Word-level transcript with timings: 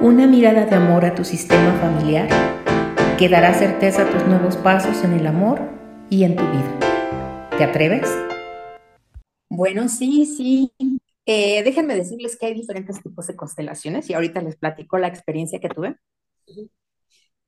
Una 0.00 0.28
mirada 0.28 0.64
de 0.64 0.76
amor 0.76 1.04
a 1.04 1.12
tu 1.12 1.24
sistema 1.24 1.76
familiar 1.80 2.28
que 3.18 3.28
dará 3.28 3.52
certeza 3.52 4.02
a 4.02 4.10
tus 4.10 4.24
nuevos 4.28 4.56
pasos 4.56 5.02
en 5.02 5.12
el 5.14 5.26
amor 5.26 5.60
y 6.08 6.22
en 6.22 6.36
tu 6.36 6.44
vida. 6.44 7.48
¿Te 7.58 7.64
atreves? 7.64 8.08
Bueno, 9.48 9.88
sí, 9.88 10.24
sí. 10.24 10.72
Eh, 11.26 11.64
déjenme 11.64 11.96
decirles 11.96 12.36
que 12.38 12.46
hay 12.46 12.54
diferentes 12.54 13.02
tipos 13.02 13.26
de 13.26 13.34
constelaciones 13.34 14.08
y 14.08 14.14
ahorita 14.14 14.40
les 14.40 14.54
platico 14.54 14.98
la 14.98 15.08
experiencia 15.08 15.58
que 15.58 15.68
tuve. 15.68 15.96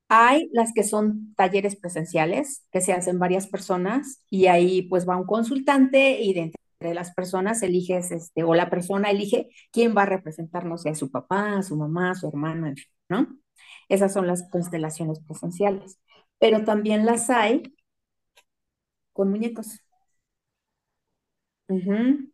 Hay 0.08 0.50
las 0.52 0.72
que 0.74 0.82
son 0.82 1.32
talleres 1.36 1.76
presenciales 1.76 2.64
que 2.72 2.80
se 2.80 2.92
hacen 2.92 3.20
varias 3.20 3.46
personas 3.46 4.24
y 4.28 4.46
ahí 4.46 4.82
pues 4.82 5.08
va 5.08 5.16
un 5.16 5.24
consultante 5.24 6.20
y 6.20 6.34
de 6.34 6.52
las 6.80 7.14
personas 7.14 7.62
eliges, 7.62 8.10
este, 8.10 8.42
o 8.44 8.54
la 8.54 8.70
persona 8.70 9.10
elige 9.10 9.48
quién 9.72 9.94
va 9.96 10.02
a 10.02 10.06
representarnos, 10.06 10.82
sea 10.82 10.94
su 10.94 11.10
papá, 11.10 11.62
su 11.62 11.76
mamá, 11.76 12.14
su 12.14 12.28
hermana, 12.28 12.74
¿no? 13.08 13.28
Esas 13.88 14.12
son 14.12 14.26
las 14.26 14.48
constelaciones 14.50 15.20
presenciales. 15.20 15.98
Pero 16.38 16.64
también 16.64 17.06
las 17.06 17.28
hay 17.30 17.62
con 19.12 19.30
muñecos. 19.30 19.80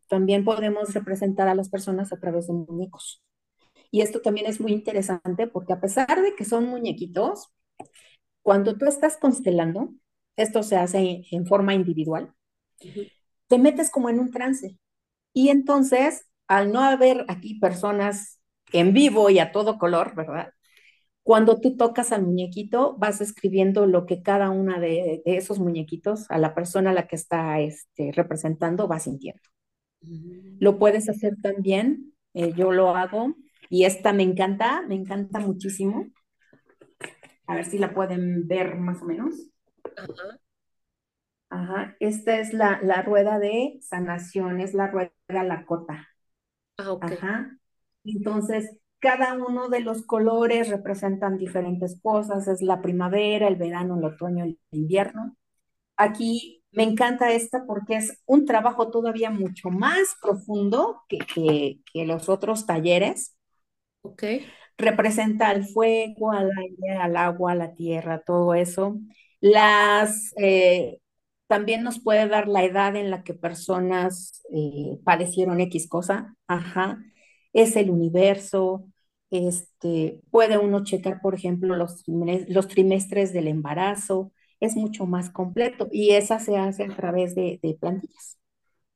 También 0.09 0.45
podemos 0.45 0.95
representar 0.95 1.49
a 1.49 1.55
las 1.55 1.69
personas 1.69 2.13
a 2.13 2.19
través 2.19 2.47
de 2.47 2.55
muñecos. 2.55 3.23
Y 3.91 4.03
esto 4.03 4.21
también 4.23 4.47
es 4.47 4.61
muy 4.61 4.73
interesante 4.73 5.47
porque 5.49 5.73
a 5.73 5.81
pesar 5.81 6.23
de 6.23 6.35
que 6.37 6.45
son 6.45 6.67
muñequitos, 6.67 7.51
cuando 8.43 8.77
tú 8.79 8.87
estás 8.87 9.17
constelando, 9.19 9.91
esto 10.37 10.63
se 10.63 10.77
hace 10.77 11.25
en 11.31 11.47
forma 11.47 11.75
individual, 11.75 12.35
te 13.49 13.59
metes 13.59 13.91
como 13.91 14.09
en 14.09 14.21
un 14.21 14.31
trance. 14.31 14.79
Y 15.33 15.51
entonces, 15.51 16.27
al 16.47 16.73
no 16.73 16.81
haber 16.81 17.25
aquí 17.29 17.59
personas 17.59 18.41
en 18.73 18.93
vivo 18.93 19.31
y 19.31 19.39
a 19.39 19.53
todo 19.53 19.79
color, 19.79 20.15
¿verdad? 20.15 20.53
Cuando 21.23 21.61
tú 21.61 21.77
tocas 21.77 22.13
al 22.13 22.23
muñequito, 22.23 22.97
vas 22.99 23.21
escribiendo 23.21 23.87
lo 23.87 24.07
que 24.07 24.23
cada 24.23 24.51
una 24.51 24.79
de, 24.79 25.23
esos 25.25 25.59
muñequitos, 25.59 26.31
a 26.31 26.39
la 26.39 26.55
persona 26.55 26.91
a 26.91 26.95
la 26.95 27.09
que 27.09 27.17
está 27.17 27.59
este, 27.61 28.13
representando, 28.13 28.87
va 28.87 29.01
sintiendo. 29.01 29.43
Mm. 30.03 30.59
Lo 30.61 30.79
puedes 30.79 31.09
hacer 31.09 31.35
también, 31.43 32.15
eh, 32.33 32.53
yo 32.55 32.71
lo 32.71 32.95
hago, 32.95 33.35
y 33.69 33.85
esta 33.85 34.13
me 34.13 34.23
encanta, 34.23 34.83
me 34.87 34.95
encanta 34.95 35.41
muchísimo. 35.41 36.07
A 37.49 37.57
ver 37.57 37.65
si 37.65 37.79
la 37.79 37.93
pueden 37.93 38.47
ver 38.47 38.77
más 38.77 39.03
o 39.03 39.07
menos. 39.07 39.51
Ajá, 41.49 41.97
esta 42.01 42.39
es 42.39 42.53
la, 42.53 42.81
la 42.83 43.03
rueda 43.03 43.39
de 43.39 43.79
sanación, 43.81 44.61
es 44.61 44.75
la 44.75 44.89
rueda 44.89 45.13
Lakota. 45.29 46.09
Ah, 46.79 46.93
ok. 46.93 47.05
Ajá. 47.05 47.59
Entonces, 48.05 48.79
cada 48.99 49.35
uno 49.35 49.69
de 49.69 49.81
los 49.81 50.05
colores 50.05 50.69
representan 50.69 51.39
diferentes 51.39 52.01
cosas, 52.03 52.49
es 52.49 52.63
la 52.63 52.83
primavera, 52.83 53.49
el 53.49 53.57
verano, 53.57 53.99
el 53.99 54.05
otoño, 54.05 54.45
el 54.45 54.59
invierno. 54.71 55.37
Aquí 55.97 56.65
me 56.73 56.83
encanta 56.83 57.33
esta 57.33 57.65
porque 57.67 57.97
es 57.97 58.23
un 58.27 58.45
trabajo 58.45 58.91
todavía 58.91 59.31
mucho 59.31 59.71
más 59.71 60.17
profundo 60.21 61.03
que, 61.09 61.81
que, 61.93 62.07
los 62.07 62.29
otros 62.29 62.67
talleres. 62.67 63.37
Ok. 64.03 64.25
Representa 64.77 65.49
al 65.49 65.65
fuego, 65.65 66.33
al 66.33 66.51
aire, 66.59 66.97
al 67.01 67.17
agua, 67.17 67.53
a 67.53 67.55
la 67.55 67.75
tierra, 67.75 68.23
todo 68.27 68.55
eso. 68.55 68.99
Las, 69.41 70.35
eh, 70.37 71.01
también 71.47 71.83
nos 71.83 72.01
puede 72.01 72.29
dar 72.29 72.49
la 72.49 72.65
edad 72.65 72.97
en 72.97 73.11
la 73.11 73.23
que 73.23 73.35
personas 73.35 74.43
eh, 74.53 74.99
padecieron 75.05 75.61
X 75.61 75.89
cosa, 75.89 76.37
ajá, 76.47 76.99
es 77.53 77.77
el 77.77 77.91
universo, 77.91 78.87
este, 79.31 80.21
puede 80.31 80.59
uno 80.59 80.85
checar, 80.85 81.21
por 81.21 81.35
ejemplo, 81.35 81.77
los, 81.77 82.05
los 82.07 82.69
trimestres 82.69 83.33
del 83.33 83.49
embarazo, 83.49 84.33
es 84.61 84.77
mucho 84.77 85.07
más 85.07 85.31
completo 85.31 85.89
y 85.91 86.11
esa 86.13 86.39
se 86.39 86.57
hace 86.57 86.85
a 86.85 86.97
través 86.97 87.35
de, 87.35 87.61
plantillas. 87.81 88.39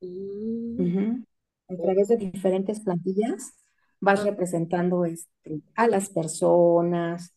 Mm. 0.00 1.24
A 1.68 1.76
través 1.76 2.08
de 2.08 2.16
diferentes 2.16 2.80
plantillas 2.80 3.54
vas 4.00 4.24
representando 4.24 5.04
este, 5.04 5.62
a 5.74 5.86
las 5.86 6.08
personas, 6.08 7.34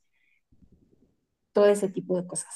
todo 1.52 1.68
ese 1.68 1.90
tipo 1.90 2.16
de 2.20 2.26
cosas. 2.26 2.54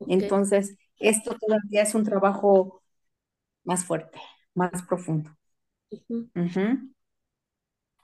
Entonces, 0.00 0.76
esto 0.98 1.36
todavía 1.38 1.82
es 1.82 1.94
un 1.94 2.04
trabajo 2.04 2.82
más 3.64 3.84
fuerte, 3.84 4.20
más 4.54 4.82
profundo. 4.84 5.30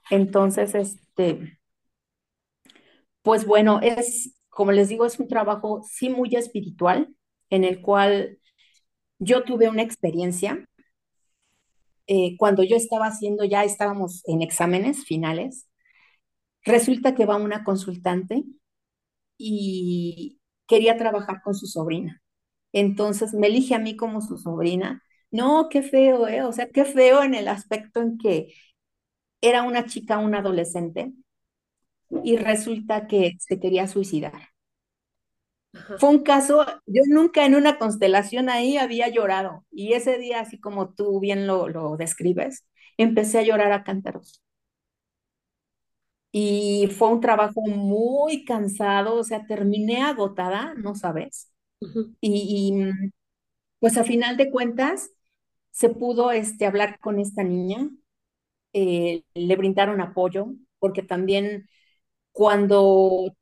Entonces, 0.09 0.73
este, 0.75 1.59
pues 3.21 3.45
bueno, 3.45 3.79
es, 3.81 4.35
como 4.49 4.71
les 4.71 4.89
digo, 4.89 5.05
es 5.05 5.19
un 5.19 5.27
trabajo 5.27 5.81
sí 5.89 6.09
muy 6.09 6.35
espiritual, 6.35 7.13
en 7.49 7.63
el 7.63 7.81
cual 7.81 8.39
yo 9.19 9.43
tuve 9.43 9.69
una 9.69 9.83
experiencia. 9.83 10.67
Eh, 12.07 12.35
cuando 12.37 12.63
yo 12.63 12.75
estaba 12.75 13.07
haciendo, 13.07 13.43
ya 13.45 13.63
estábamos 13.63 14.21
en 14.27 14.41
exámenes 14.41 15.05
finales, 15.05 15.67
resulta 16.63 17.15
que 17.15 17.25
va 17.25 17.37
una 17.37 17.63
consultante 17.63 18.43
y 19.37 20.39
quería 20.67 20.97
trabajar 20.97 21.41
con 21.43 21.55
su 21.55 21.67
sobrina. 21.67 22.21
Entonces 22.75 23.33
me 23.35 23.47
elige 23.49 23.75
a 23.75 23.79
mí 23.79 23.97
como 23.97 24.21
su 24.21 24.37
sobrina. 24.39 25.03
No, 25.31 25.69
qué 25.69 25.83
feo, 25.83 26.27
¿eh? 26.29 26.43
O 26.43 26.53
sea, 26.53 26.69
qué 26.71 26.85
feo 26.85 27.23
en 27.23 27.35
el 27.35 27.49
aspecto 27.49 28.01
en 28.01 28.19
que 28.19 28.53
era 29.41 29.63
una 29.63 29.85
chica, 29.87 30.19
una 30.19 30.39
adolescente, 30.39 31.13
y 32.23 32.35
resulta 32.37 33.07
que 33.07 33.33
se 33.39 33.59
quería 33.59 33.87
suicidar. 33.87 34.49
Fue 35.97 36.09
un 36.09 36.23
caso, 36.23 36.65
yo 36.85 37.01
nunca 37.07 37.45
en 37.45 37.55
una 37.55 37.77
constelación 37.77 38.49
ahí 38.49 38.77
había 38.77 39.07
llorado, 39.09 39.65
y 39.71 39.93
ese 39.93 40.17
día, 40.17 40.39
así 40.41 40.59
como 40.59 40.93
tú 40.93 41.19
bien 41.19 41.47
lo, 41.47 41.69
lo 41.69 41.97
describes, 41.97 42.65
empecé 42.97 43.39
a 43.39 43.43
llorar 43.43 43.71
a 43.71 43.83
cántaros. 43.83 44.41
Y 46.31 46.87
fue 46.97 47.09
un 47.09 47.21
trabajo 47.21 47.61
muy 47.61 48.43
cansado, 48.45 49.15
o 49.15 49.23
sea, 49.23 49.45
terminé 49.47 50.03
agotada, 50.03 50.73
no 50.75 50.93
sabes. 50.95 51.51
Y, 52.21 52.73
mm, 52.73 53.11
pues 53.79 53.97
a 53.97 54.03
final 54.03 54.37
de 54.37 54.51
cuentas 54.51 55.11
se 55.71 55.89
pudo 55.89 56.31
este, 56.31 56.65
hablar 56.67 56.99
con 56.99 57.19
esta 57.19 57.43
niña, 57.43 57.89
eh, 58.73 59.23
le 59.33 59.55
brindaron 59.55 60.01
apoyo, 60.01 60.47
porque 60.79 61.03
también 61.03 61.67
cuando 62.33 63.35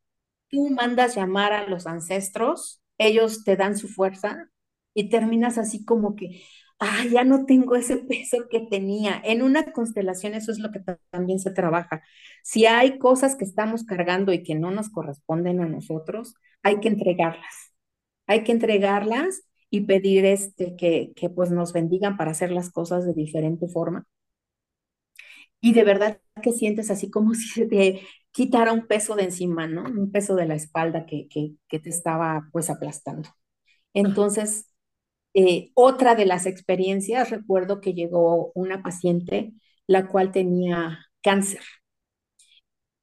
tú 0.49 0.69
mandas 0.71 1.15
llamar 1.15 1.53
a 1.53 1.67
los 1.67 1.87
ancestros, 1.87 2.81
ellos 2.97 3.43
te 3.43 3.55
dan 3.57 3.77
su 3.77 3.87
fuerza 3.89 4.49
y 4.93 5.09
terminas 5.09 5.57
así 5.57 5.85
como 5.85 6.15
que, 6.15 6.43
ah, 6.79 7.05
ya 7.11 7.23
no 7.23 7.45
tengo 7.45 7.75
ese 7.75 7.97
peso 7.99 8.47
que 8.49 8.61
tenía. 8.61 9.21
En 9.25 9.41
una 9.43 9.71
constelación 9.73 10.35
eso 10.35 10.51
es 10.51 10.59
lo 10.59 10.71
que 10.71 10.81
también 11.11 11.39
se 11.39 11.51
trabaja. 11.51 12.03
Si 12.43 12.65
hay 12.65 12.99
cosas 12.99 13.35
que 13.35 13.45
estamos 13.45 13.83
cargando 13.85 14.33
y 14.33 14.43
que 14.43 14.55
no 14.55 14.71
nos 14.71 14.89
corresponden 14.89 15.61
a 15.61 15.67
nosotros, 15.67 16.35
hay 16.63 16.79
que 16.79 16.89
entregarlas 16.89 17.72
hay 18.33 18.43
que 18.43 18.51
entregarlas 18.53 19.43
y 19.69 19.81
pedir 19.81 20.25
este, 20.25 20.75
que, 20.77 21.13
que 21.15 21.29
pues 21.29 21.51
nos 21.51 21.73
bendigan 21.73 22.17
para 22.17 22.31
hacer 22.31 22.51
las 22.51 22.71
cosas 22.71 23.05
de 23.05 23.13
diferente 23.13 23.67
forma. 23.69 24.05
Y 25.61 25.73
de 25.73 25.83
verdad 25.83 26.19
que 26.41 26.51
sientes 26.51 26.91
así 26.91 27.09
como 27.09 27.33
si 27.35 27.67
te 27.67 28.01
quitara 28.31 28.73
un 28.73 28.87
peso 28.87 29.15
de 29.15 29.23
encima, 29.25 29.67
¿no? 29.67 29.83
Un 29.83 30.11
peso 30.11 30.35
de 30.35 30.45
la 30.47 30.55
espalda 30.55 31.05
que, 31.05 31.27
que, 31.29 31.53
que 31.67 31.79
te 31.79 31.89
estaba 31.89 32.49
pues 32.51 32.69
aplastando. 32.69 33.29
Entonces, 33.93 34.67
eh, 35.35 35.71
otra 35.75 36.15
de 36.15 36.25
las 36.25 36.47
experiencias, 36.47 37.31
recuerdo 37.31 37.81
que 37.81 37.93
llegó 37.93 38.51
una 38.55 38.83
paciente 38.83 39.53
la 39.87 40.07
cual 40.09 40.31
tenía 40.31 40.99
cáncer. 41.23 41.61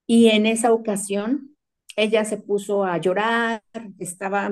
Y 0.06 0.28
en 0.28 0.46
esa 0.46 0.72
ocasión, 0.72 1.56
ella 1.96 2.24
se 2.24 2.36
puso 2.38 2.84
a 2.84 2.98
llorar, 2.98 3.62
estaba 3.98 4.50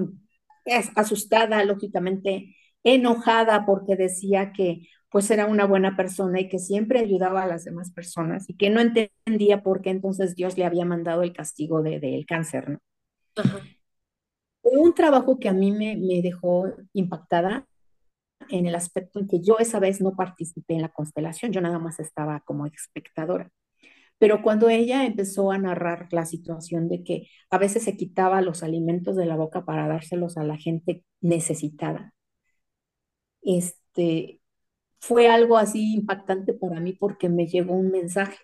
asustada, 0.97 1.65
lógicamente 1.65 2.57
enojada 2.85 3.67
porque 3.67 3.97
decía 3.97 4.53
que 4.53 4.89
pues 5.11 5.31
era 5.31 5.47
una 5.47 5.65
buena 5.65 5.97
persona 5.97 6.41
y 6.41 6.49
que 6.49 6.59
siempre 6.59 7.01
ayudaba 7.01 7.43
a 7.43 7.47
las 7.47 7.65
demás 7.65 7.91
personas 7.93 8.49
y 8.49 8.57
que 8.57 8.71
no 8.71 8.81
entendía 8.81 9.63
por 9.63 9.81
qué 9.81 9.91
entonces 9.91 10.35
Dios 10.35 10.59
le 10.59 10.65
había 10.65 10.85
mandado 10.85 11.23
el 11.23 11.33
castigo 11.33 11.83
del 11.83 12.01
de, 12.01 12.25
cáncer, 12.29 12.71
¿no? 12.71 12.79
Un 14.63 14.95
trabajo 14.95 15.39
que 15.39 15.49
a 15.49 15.55
mí 15.55 15.73
me, 15.73 15.97
me 15.97 16.21
dejó 16.21 16.67
impactada 16.93 17.67
en 18.51 18.67
el 18.67 18.75
aspecto 18.75 19.19
en 19.19 19.29
que 19.29 19.41
yo 19.41 19.59
esa 19.59 19.79
vez 19.79 20.01
no 20.01 20.15
participé 20.15 20.75
en 20.75 20.83
la 20.83 20.91
constelación, 20.91 21.53
yo 21.53 21.61
nada 21.61 21.79
más 21.79 22.01
estaba 22.01 22.41
como 22.41 22.67
espectadora. 22.67 23.51
Pero 24.19 24.43
cuando 24.43 24.69
ella 24.69 25.05
empezó 25.07 25.53
a 25.53 25.59
narrar 25.59 26.09
la 26.13 26.27
situación 26.27 26.89
de 26.89 27.05
que 27.05 27.29
a 27.51 27.59
veces 27.59 27.85
se 27.85 27.97
quitaba 27.97 28.41
los 28.43 28.63
alimentos 28.63 29.17
de 29.17 29.27
la 29.27 29.37
boca 29.37 29.65
para 29.65 29.89
dárselos 29.89 30.37
a 30.39 30.45
la 30.45 30.57
gente 30.57 31.05
necesitada, 31.21 32.15
este, 33.43 34.41
fue 35.01 35.29
algo 35.29 35.59
así 35.59 35.95
impactante 35.95 36.55
para 36.55 36.81
mí 36.81 36.95
porque 36.95 37.29
me 37.29 37.47
llegó 37.49 37.75
un 37.75 37.91
mensaje. 37.93 38.39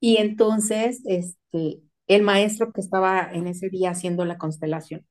Y 0.00 0.16
entonces, 0.18 1.02
este, 1.06 1.82
el 2.06 2.22
maestro 2.22 2.72
que 2.72 2.80
estaba 2.80 3.30
en 3.32 3.46
ese 3.46 3.68
día 3.70 3.90
haciendo 3.90 4.24
la 4.24 4.38
constelación 4.38 5.06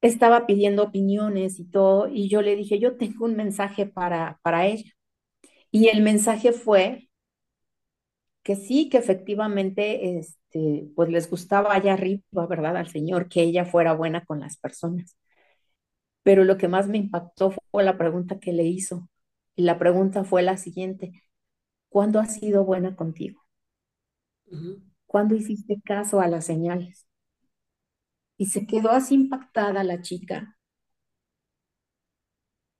estaba 0.00 0.46
pidiendo 0.46 0.82
opiniones 0.84 1.58
y 1.60 1.64
todo, 1.70 2.08
y 2.08 2.28
yo 2.30 2.40
le 2.42 2.56
dije, 2.56 2.78
yo 2.78 2.96
tengo 2.96 3.24
un 3.26 3.36
mensaje 3.36 3.84
para, 3.86 4.38
para 4.42 4.66
ella. 4.66 4.90
Y 5.70 5.88
el 5.88 6.02
mensaje 6.02 6.50
fue 6.52 7.08
que 8.42 8.56
sí, 8.56 8.88
que 8.88 8.98
efectivamente, 8.98 10.18
este, 10.18 10.88
pues 10.94 11.08
les 11.10 11.28
gustaba 11.30 11.74
allá 11.74 11.94
arriba, 11.94 12.46
¿verdad? 12.48 12.76
Al 12.76 12.88
Señor, 12.88 13.28
que 13.28 13.42
ella 13.42 13.64
fuera 13.64 13.92
buena 13.94 14.24
con 14.24 14.40
las 14.40 14.56
personas. 14.56 15.16
Pero 16.22 16.44
lo 16.44 16.58
que 16.58 16.68
más 16.68 16.88
me 16.88 16.98
impactó 16.98 17.52
fue 17.70 17.82
la 17.84 17.96
pregunta 17.98 18.38
que 18.40 18.52
le 18.52 18.64
hizo. 18.64 19.08
Y 19.54 19.62
la 19.62 19.78
pregunta 19.78 20.24
fue 20.24 20.42
la 20.42 20.56
siguiente, 20.58 21.22
¿cuándo 21.90 22.20
has 22.20 22.34
sido 22.36 22.64
buena 22.64 22.96
contigo? 22.96 23.42
¿Cuándo 25.06 25.34
hiciste 25.34 25.80
caso 25.84 26.20
a 26.20 26.28
las 26.28 26.46
señales? 26.46 27.08
Y 28.38 28.46
se 28.46 28.66
quedó 28.66 28.92
así 28.92 29.14
impactada 29.14 29.84
la 29.84 30.00
chica. 30.00 30.56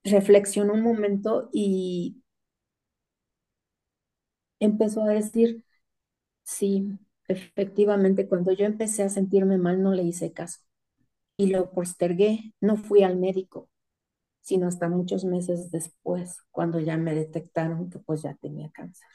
Reflexionó 0.03 0.73
un 0.73 0.81
momento 0.81 1.49
y 1.53 2.23
empezó 4.59 5.03
a 5.03 5.09
decir, 5.09 5.63
sí, 6.43 6.99
efectivamente, 7.27 8.27
cuando 8.27 8.53
yo 8.53 8.65
empecé 8.65 9.03
a 9.03 9.09
sentirme 9.09 9.57
mal 9.57 9.81
no 9.83 9.93
le 9.93 10.03
hice 10.03 10.33
caso 10.33 10.61
y 11.37 11.47
lo 11.49 11.71
postergué, 11.71 12.53
no 12.61 12.77
fui 12.77 13.03
al 13.03 13.17
médico, 13.17 13.69
sino 14.41 14.67
hasta 14.67 14.89
muchos 14.89 15.25
meses 15.25 15.71
después, 15.71 16.39
cuando 16.51 16.79
ya 16.81 16.97
me 16.97 17.15
detectaron 17.15 17.89
que 17.91 17.99
pues 17.99 18.23
ya 18.23 18.35
tenía 18.35 18.71
cáncer. 18.71 19.07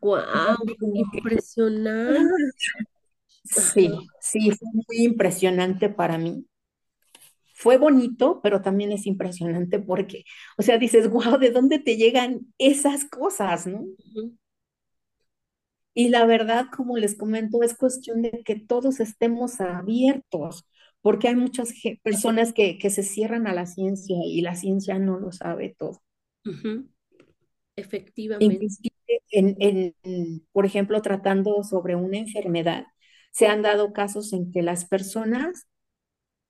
¡Wow! 0.00 0.56
Impresionante. 0.92 2.34
Sí, 3.44 4.10
sí, 4.20 4.50
fue 4.52 4.68
muy 4.72 5.04
impresionante 5.04 5.88
para 5.88 6.18
mí. 6.18 6.46
Fue 7.56 7.78
bonito, 7.78 8.40
pero 8.42 8.60
también 8.62 8.92
es 8.92 9.06
impresionante 9.06 9.78
porque, 9.80 10.24
o 10.58 10.62
sea, 10.62 10.78
dices, 10.78 11.08
wow, 11.10 11.38
¿de 11.38 11.50
dónde 11.50 11.78
te 11.78 11.96
llegan 11.96 12.52
esas 12.58 13.04
cosas, 13.06 13.66
no? 13.66 13.86
Y 15.94 16.10
la 16.10 16.26
verdad, 16.26 16.66
como 16.76 16.98
les 16.98 17.16
comento, 17.16 17.62
es 17.62 17.74
cuestión 17.74 18.20
de 18.22 18.42
que 18.44 18.56
todos 18.56 19.00
estemos 19.00 19.60
abiertos, 19.60 20.66
porque 21.00 21.28
hay 21.28 21.36
muchas 21.36 21.72
personas 22.02 22.52
que, 22.52 22.78
que 22.78 22.90
se 22.90 23.02
cierran 23.02 23.46
a 23.46 23.54
la 23.54 23.66
ciencia 23.66 24.16
y 24.26 24.42
la 24.42 24.54
ciencia 24.56 24.98
no 24.98 25.18
lo 25.18 25.32
sabe 25.32 25.74
todo. 25.78 26.02
Efectivamente. 27.76 28.66
En, 29.30 29.56
en, 29.60 30.46
por 30.52 30.66
ejemplo, 30.66 31.00
tratando 31.02 31.62
sobre 31.62 31.96
una 31.96 32.18
enfermedad, 32.18 32.86
se 33.32 33.46
han 33.46 33.62
dado 33.62 33.92
casos 33.92 34.32
en 34.32 34.50
que 34.50 34.62
las 34.62 34.84
personas, 34.86 35.66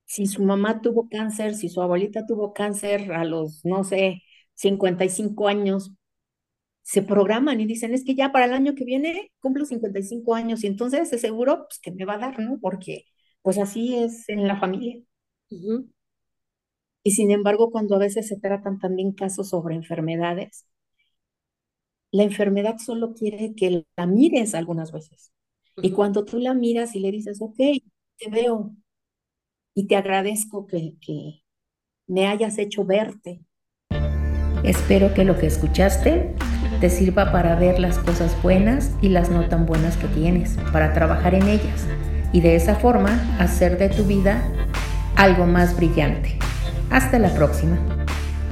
si 0.07 0.27
su 0.27 0.45
mamá 0.45 0.81
tuvo 0.83 1.09
cáncer, 1.11 1.55
si 1.55 1.69
su 1.69 1.83
abuelita 1.83 2.27
tuvo 2.27 2.53
cáncer 2.55 3.13
a 3.13 3.25
los, 3.25 3.65
no 3.65 3.85
sé, 3.85 4.23
55 4.55 5.49
años, 5.49 5.93
se 6.83 7.03
programan 7.03 7.61
y 7.61 7.67
dicen, 7.67 7.95
es 7.95 8.05
que 8.05 8.15
ya 8.15 8.33
para 8.33 8.47
el 8.47 8.53
año 8.55 8.75
que 8.75 8.85
viene 8.85 9.33
cumplo 9.41 9.65
55 9.67 10.35
años 10.35 10.65
y 10.65 10.69
entonces 10.69 11.13
es 11.13 11.21
seguro 11.21 11.67
pues, 11.69 11.81
que 11.81 11.93
me 11.93 12.05
va 12.05 12.15
a 12.15 12.19
dar, 12.19 12.39
¿no? 12.41 12.59
Porque 12.61 13.05
pues 13.43 13.59
así 13.59 13.97
es 13.97 14.29
en 14.29 14.47
la 14.49 14.59
familia. 14.61 15.03
Y 17.03 17.13
sin 17.13 17.31
embargo, 17.31 17.71
cuando 17.71 17.95
a 17.97 17.99
veces 17.99 18.29
se 18.29 18.39
tratan 18.39 18.79
también 18.79 19.13
casos 19.13 19.49
sobre 19.49 19.75
enfermedades, 19.77 20.67
la 22.11 22.25
enfermedad 22.25 22.79
solo 22.79 23.15
quiere 23.15 23.55
que 23.55 23.87
la 23.97 24.07
mires 24.07 24.55
algunas 24.55 24.93
veces. 24.93 25.33
Y 25.83 25.93
cuando 25.93 26.25
tú 26.25 26.39
la 26.39 26.55
miras 26.55 26.95
y 26.95 27.01
le 27.01 27.11
dices, 27.11 27.41
ok, 27.41 27.57
te 27.57 28.31
veo 28.31 28.75
y 29.77 29.87
te 29.87 29.95
agradezco 29.95 30.67
que, 30.67 30.97
que 31.01 31.45
me 32.09 32.27
hayas 32.27 32.59
hecho 32.59 32.85
verte. 32.85 33.43
Espero 34.65 35.13
que 35.15 35.25
lo 35.25 35.39
que 35.39 35.47
escuchaste 35.47 36.35
te 36.81 36.91
sirva 36.91 37.31
para 37.31 37.55
ver 37.57 37.79
las 37.79 37.99
cosas 37.99 38.43
buenas 38.43 38.97
y 39.03 39.11
las 39.11 39.31
no 39.31 39.49
tan 39.49 39.67
buenas 39.67 39.97
que 39.99 40.09
tienes, 40.09 40.57
para 40.73 40.93
trabajar 40.95 41.35
en 41.35 41.47
ellas 41.47 41.87
y 42.33 42.41
de 42.41 42.57
esa 42.57 42.75
forma 42.75 43.11
hacer 43.39 43.79
de 43.79 43.91
tu 43.91 44.05
vida 44.05 44.43
algo 45.15 45.47
más 45.47 45.77
brillante. 45.77 46.39
Hasta 46.91 47.19
la 47.19 47.33
próxima. 47.35 47.96